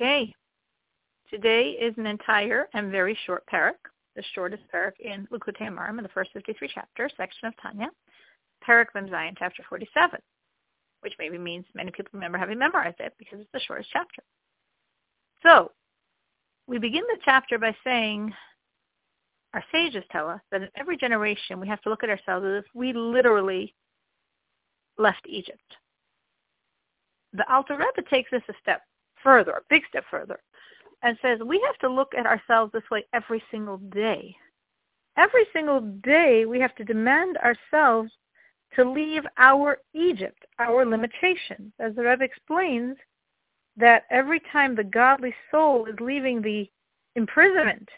[0.00, 0.32] Okay.
[1.28, 3.72] Today is an entire and very short perek,
[4.14, 7.88] the shortest perek in Likutei Amarim in the first 53 chapter section of Tanya,
[8.66, 10.20] perek Zayin, chapter 47,
[11.00, 14.22] which maybe means many people remember having memorized it because it's the shortest chapter.
[15.42, 15.72] So,
[16.68, 18.32] we begin the chapter by saying,
[19.52, 22.62] our sages tell us that in every generation we have to look at ourselves as
[22.62, 23.74] if we literally
[24.96, 25.74] left Egypt.
[27.32, 28.82] The Alter Rebbe takes this a step
[29.22, 30.40] further, a big step further,
[31.02, 34.34] and says we have to look at ourselves this way every single day.
[35.16, 38.10] Every single day we have to demand ourselves
[38.76, 41.72] to leave our Egypt, our limitations.
[41.80, 42.96] As the Rebbe explains,
[43.76, 46.68] that every time the godly soul is leaving the
[47.14, 47.88] imprisonment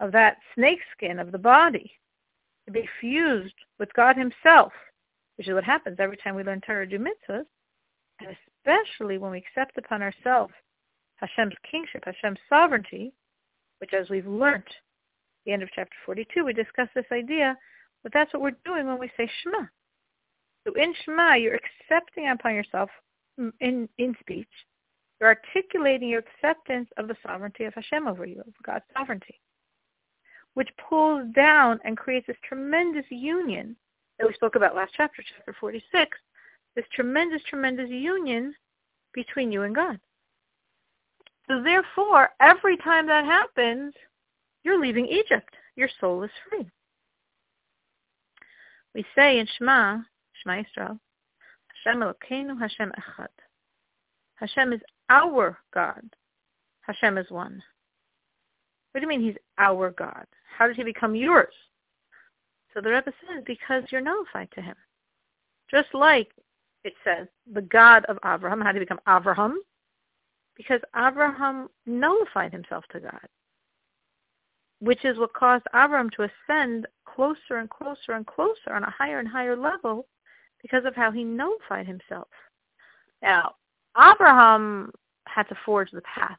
[0.00, 1.90] of that snakeskin of the body
[2.66, 4.72] to be fused with God himself,
[5.36, 7.44] which is what happens every time we learn Torah do mitzvahs,
[8.20, 10.52] and especially when we accept upon ourselves
[11.16, 13.12] Hashem's kingship, Hashem's sovereignty,
[13.78, 17.56] which as we've learnt at the end of chapter 42, we discuss this idea
[18.02, 19.66] that that's what we're doing when we say Shema.
[20.66, 22.90] So in Shema, you're accepting upon yourself
[23.40, 24.48] mm, in, in speech,
[25.20, 29.40] you're articulating your acceptance of the sovereignty of Hashem over you, of God's sovereignty,
[30.54, 33.76] which pulls down and creates this tremendous union
[34.18, 36.18] that we spoke about last chapter, chapter 46,
[36.76, 38.54] this tremendous, tremendous union
[39.14, 39.98] between you and God.
[41.48, 43.94] So therefore, every time that happens,
[44.62, 45.54] you're leaving Egypt.
[45.76, 46.68] Your soul is free.
[48.94, 49.98] We say in Shema,
[50.42, 50.98] Shema Yisrael,
[51.84, 53.28] Hashem Elokeinu, Hashem Echad.
[54.36, 56.02] Hashem is our God.
[56.82, 57.62] Hashem is one.
[58.90, 60.26] What do you mean he's our God?
[60.56, 61.52] How did he become yours?
[62.72, 64.76] So the Rebbe says, because you're nullified to him.
[65.70, 66.30] Just like
[66.86, 69.60] it says, the God of Abraham, how did he become Abraham?
[70.56, 73.28] because Abraham nullified himself to God,
[74.80, 79.18] which is what caused Abraham to ascend closer and closer and closer on a higher
[79.18, 80.06] and higher level
[80.62, 82.28] because of how he nullified himself.
[83.22, 83.54] Now,
[83.96, 84.90] Abraham
[85.26, 86.38] had to forge the path,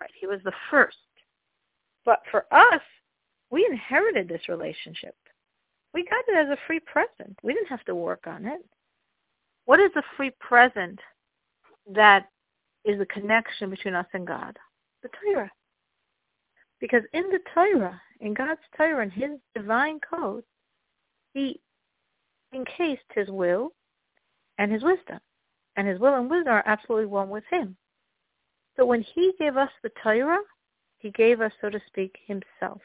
[0.00, 0.10] right?
[0.18, 0.96] He was the first.
[2.04, 2.80] But for us,
[3.50, 5.14] we inherited this relationship.
[5.92, 7.38] We got it as a free present.
[7.42, 8.64] We didn't have to work on it.
[9.66, 10.98] What is the free present
[11.92, 12.28] that
[12.84, 14.56] is the connection between us and God?
[15.02, 15.50] The Torah.
[16.80, 20.44] Because in the Torah, in God's Torah, in His divine code,
[21.34, 21.60] He
[22.54, 23.72] encased His will
[24.58, 25.18] and His wisdom.
[25.76, 27.76] And His will and wisdom are absolutely one with Him.
[28.76, 30.38] So when He gave us the Torah,
[30.98, 32.80] He gave us, so to speak, Himself.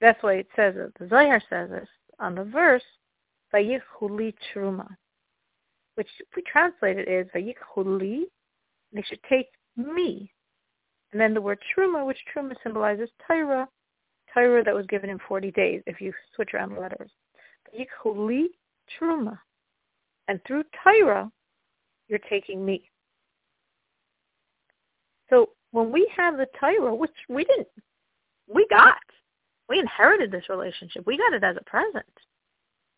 [0.00, 0.92] That's why it says it.
[0.98, 1.88] The Zohar says this
[2.18, 2.82] on the verse,
[3.54, 4.88] Vayichuli Truma
[5.94, 8.22] which if we translate it is Vayikhuli,
[8.92, 10.30] they should take me.
[11.12, 13.68] And then the word Truma, which Truma symbolizes Torah,
[14.32, 17.10] Torah that was given in 40 days, if you switch around the letters.
[17.68, 18.46] Vayikhuli
[18.98, 19.38] Truma.
[20.28, 21.30] And through Torah,
[22.08, 22.88] you're taking me.
[25.28, 27.68] So when we have the Torah, which we didn't,
[28.52, 28.96] we got,
[29.68, 31.06] we inherited this relationship.
[31.06, 32.04] We got it as a present.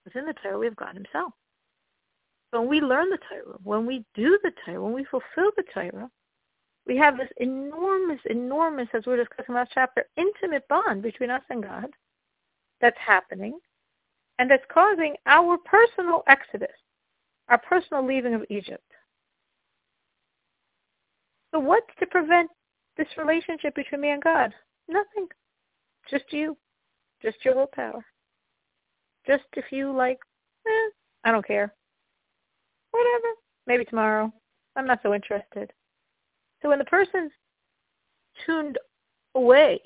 [0.05, 1.33] Within the Torah, we have God himself
[2.55, 6.09] when we learn the Torah, when we do the Torah, when we fulfill the Torah,
[6.87, 11.43] we have this enormous, enormous, as we were discussing last chapter, intimate bond between us
[11.51, 11.87] and God
[12.81, 13.59] that's happening
[14.39, 16.69] and that's causing our personal exodus,
[17.49, 18.85] our personal leaving of Egypt.
[21.53, 22.51] So what's to prevent
[22.97, 24.53] this relationship between me and God?
[24.89, 25.29] Nothing.
[26.11, 26.57] Just you.
[27.23, 28.05] Just your willpower.
[29.27, 30.19] Just if you like,
[30.67, 30.91] eh,
[31.25, 31.73] I don't care
[32.95, 33.35] whatever,
[33.67, 34.33] maybe tomorrow.
[34.77, 35.73] I'm not so interested.
[36.63, 37.33] So when the person's
[38.47, 38.79] tuned
[39.35, 39.81] away,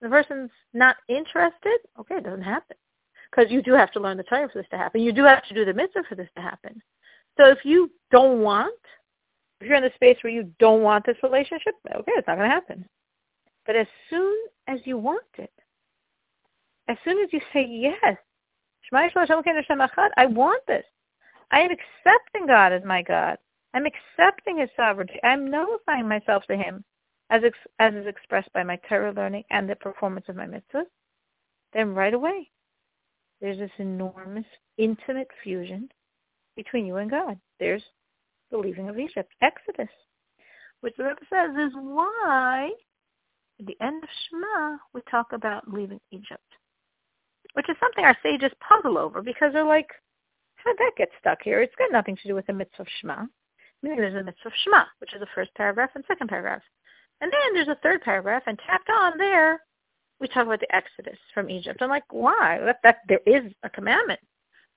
[0.00, 2.76] the person's not interested, okay, it doesn't happen.
[3.30, 5.02] Because you do have to learn the Torah for this to happen.
[5.02, 6.80] You do have to do the mitzvah for this to happen.
[7.36, 8.74] So if you don't want,
[9.60, 12.48] if you're in the space where you don't want this relationship, okay, it's not going
[12.48, 12.88] to happen.
[13.66, 14.34] But as soon
[14.66, 15.52] as you want it,
[16.88, 18.16] as soon as you say yes,
[18.92, 20.84] I want this.
[21.50, 23.38] I am accepting God as my God.
[23.74, 25.20] I'm accepting his sovereignty.
[25.22, 26.84] I'm nullifying myself to him
[27.30, 30.86] as ex- as is expressed by my Torah learning and the performance of my mitzvahs.
[31.72, 32.50] Then right away,
[33.40, 34.46] there's this enormous,
[34.78, 35.90] intimate fusion
[36.56, 37.38] between you and God.
[37.60, 37.84] There's
[38.50, 39.90] the leaving of Egypt, Exodus,
[40.80, 42.70] which the Rebbe says is why
[43.60, 46.42] at the end of Shema we talk about leaving Egypt,
[47.58, 49.90] which is something our sages puzzle over because they're like,
[50.54, 51.60] how did that get stuck here?
[51.60, 53.24] It's got nothing to do with the mitzvah of Shema.
[53.82, 56.62] Meaning there's a mitzvah of Shema, which is the first paragraph and second paragraph.
[57.20, 59.60] And then there's a third paragraph, and tacked on there,
[60.20, 61.82] we talk about the Exodus from Egypt.
[61.82, 62.60] I'm like, why?
[62.64, 64.20] That, that there is a commandment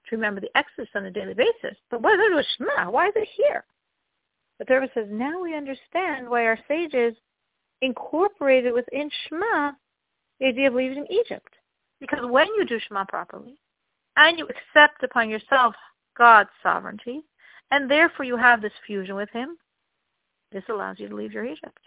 [0.10, 1.78] to remember the Exodus on a daily basis.
[1.92, 2.90] But what is it with Shema?
[2.90, 3.64] Why is it here?
[4.58, 7.14] The Rebbe says, now we understand why our sages
[7.84, 9.74] incorporated within Shema
[10.40, 11.54] the idea of leaving Egypt.
[12.02, 13.56] Because when you do Shema properly,
[14.18, 15.74] and you accept upon yourself
[16.18, 17.22] God's sovereignty,
[17.70, 19.56] and therefore you have this fusion with him,
[20.52, 21.80] this allows you to leave your Egypt.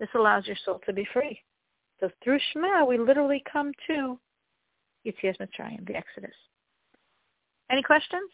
[0.00, 1.38] This allows your soul to be free.
[2.00, 4.18] So through Shema, we literally come to
[5.06, 6.34] Yitzias Mitzrayim, the Exodus.
[7.70, 8.30] Any questions?